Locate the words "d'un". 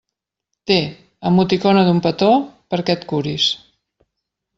1.89-2.01